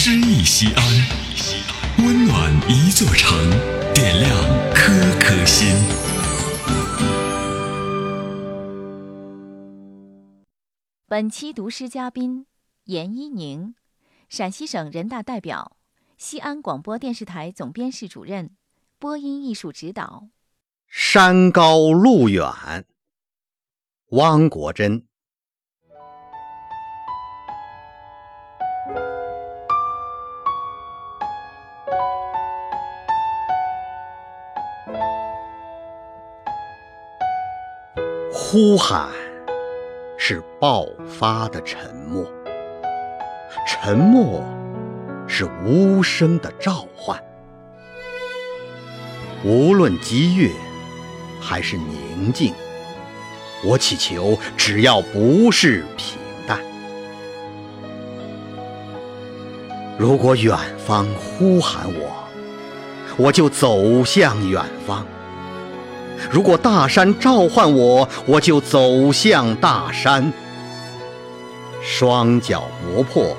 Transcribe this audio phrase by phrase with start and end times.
[0.00, 0.84] 诗意西安，
[2.06, 3.36] 温暖一座城，
[3.92, 4.32] 点亮
[4.72, 5.74] 颗颗心。
[11.08, 12.46] 本期读诗嘉宾
[12.84, 13.74] 严一宁，
[14.28, 15.76] 陕西省人大代表，
[16.16, 18.52] 西安广播电视台总编室主任，
[19.00, 20.28] 播音艺术指导。
[20.86, 22.46] 山高路远，
[24.10, 25.08] 汪国真。
[38.50, 39.10] 呼喊
[40.16, 42.26] 是爆发的沉默，
[43.66, 44.42] 沉默
[45.26, 47.22] 是无声的召唤。
[49.44, 50.50] 无论激越
[51.38, 52.54] 还是宁静，
[53.62, 56.58] 我祈求，只要不是平淡。
[59.98, 62.24] 如果远方呼喊我，
[63.18, 65.06] 我就走向远方。
[66.30, 70.32] 如果大山召唤我，我就走向大山。
[71.82, 73.36] 双脚磨破，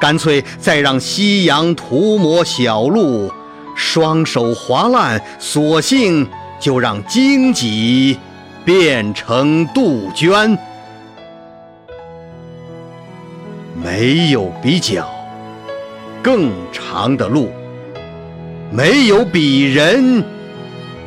[0.00, 3.30] 干脆再让夕阳涂抹小路；
[3.74, 8.18] 双手划烂，索性就让荆棘
[8.64, 10.58] 变成杜鹃。
[13.74, 15.08] 没有比脚
[16.22, 17.50] 更长的路，
[18.72, 20.24] 没有比人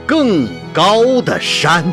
[0.10, 0.50] 更。
[0.72, 1.84] 高的山，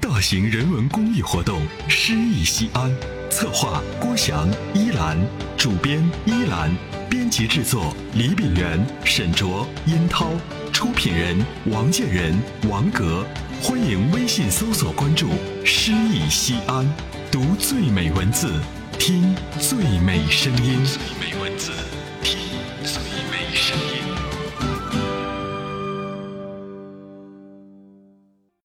[0.00, 2.90] 大型人文公益活动“诗意西安”，
[3.28, 5.18] 策划郭翔、依兰，
[5.56, 6.70] 主编依兰，
[7.10, 10.28] 编辑制作李炳元、沈卓、殷涛，
[10.72, 13.26] 出品人王建仁、王格。
[13.66, 15.30] 欢迎微信搜索关注
[15.64, 16.86] “诗意西安”，
[17.32, 18.60] 读最美文字，
[18.98, 20.80] 听最美声音。